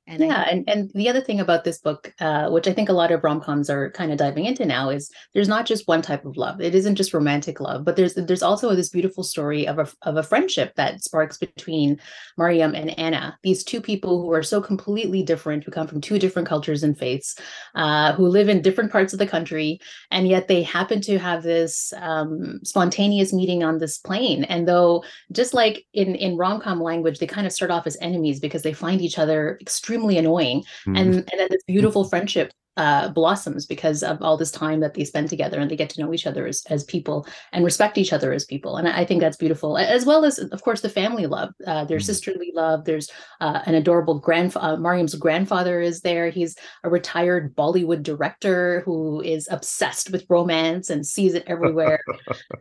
[0.07, 2.93] and yeah, and, and the other thing about this book, uh, which I think a
[2.93, 6.01] lot of rom coms are kind of diving into now, is there's not just one
[6.01, 6.61] type of love.
[6.61, 10.15] It isn't just romantic love, but there's there's also this beautiful story of a of
[10.15, 11.99] a friendship that sparks between
[12.37, 13.37] Mariam and Anna.
[13.43, 16.97] These two people who are so completely different, who come from two different cultures and
[16.97, 17.35] faiths,
[17.75, 19.79] uh, who live in different parts of the country,
[20.09, 24.45] and yet they happen to have this um, spontaneous meeting on this plane.
[24.45, 25.03] And though,
[25.33, 28.61] just like in in rom com language, they kind of start off as enemies because
[28.61, 30.99] they find each other extremely extremely annoying mm.
[30.99, 35.03] and and then this beautiful friendship uh, blossoms because of all this time that they
[35.03, 38.13] spend together and they get to know each other as, as people and respect each
[38.13, 38.77] other as people.
[38.77, 41.97] And I think that's beautiful, as well as, of course, the family love, uh, their
[41.97, 42.05] mm-hmm.
[42.05, 42.85] sisterly love.
[42.85, 43.09] There's
[43.41, 44.75] uh, an adorable grandfather.
[44.75, 46.29] Uh, Mariam's grandfather is there.
[46.29, 51.99] He's a retired Bollywood director who is obsessed with romance and sees it everywhere.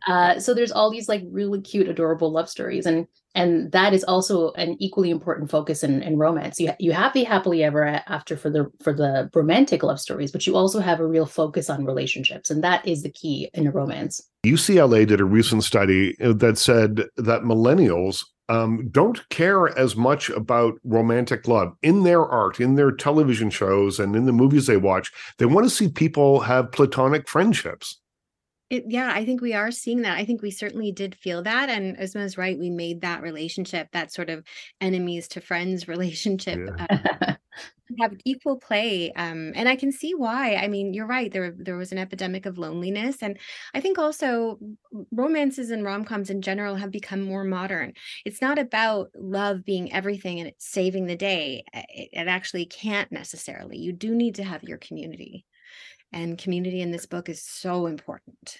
[0.07, 2.87] Uh, so there's all these like really cute, adorable love stories.
[2.87, 3.07] And
[3.37, 6.59] and that is also an equally important focus in, in romance.
[6.59, 10.47] You, you have the happily ever after for the for the romantic love stories, but
[10.47, 13.70] you also have a real focus on relationships, and that is the key in a
[13.70, 14.22] romance.
[14.45, 20.30] UCLA did a recent study uh, that said that millennials um, don't care as much
[20.30, 24.78] about romantic love in their art, in their television shows, and in the movies they
[24.78, 25.12] watch.
[25.39, 28.01] They want to see people have platonic friendships.
[28.68, 30.18] It, yeah, I think we are seeing that.
[30.18, 31.68] I think we certainly did feel that.
[31.68, 32.58] And Uzma is right.
[32.58, 34.44] We made that relationship, that sort of
[34.80, 36.86] enemies to friends relationship, yeah.
[36.90, 37.34] uh,
[38.00, 39.12] have equal play.
[39.12, 40.56] Um, and I can see why.
[40.56, 41.32] I mean, you're right.
[41.32, 43.22] There, there was an epidemic of loneliness.
[43.22, 43.38] And
[43.72, 44.58] I think also
[45.12, 47.92] romances and rom coms in general have become more modern.
[48.24, 51.62] It's not about love being everything and it's saving the day.
[51.72, 53.78] It, it actually can't necessarily.
[53.78, 55.44] You do need to have your community
[56.16, 58.58] and community in this book is so important.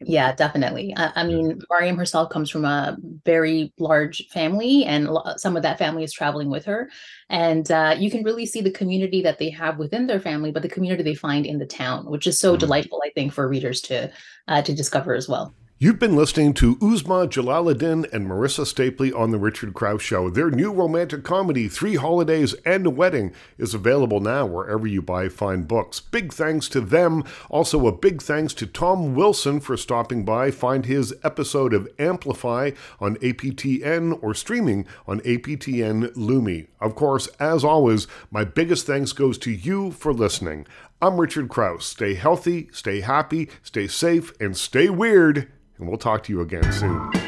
[0.00, 0.94] Yeah definitely.
[0.96, 5.78] I, I mean mariam herself comes from a very large family and some of that
[5.78, 6.90] family is traveling with her.
[7.30, 10.62] And uh, you can really see the community that they have within their family but
[10.62, 12.60] the community they find in the town which is so mm-hmm.
[12.60, 14.10] delightful i think for readers to
[14.48, 15.54] uh, to discover as well
[15.84, 20.30] You've been listening to Uzma Jalaluddin and Marissa Stapley on The Richard Crouse Show.
[20.30, 25.28] Their new romantic comedy, Three Holidays and a Wedding, is available now wherever you buy
[25.28, 26.00] fine books.
[26.00, 27.22] Big thanks to them.
[27.50, 30.50] Also, a big thanks to Tom Wilson for stopping by.
[30.50, 36.66] Find his episode of Amplify on APTN or streaming on APTN Lumi.
[36.80, 40.66] Of course, as always, my biggest thanks goes to you for listening.
[41.02, 41.84] I'm Richard Crouse.
[41.84, 46.70] Stay healthy, stay happy, stay safe, and stay weird and we'll talk to you again
[46.72, 47.23] soon.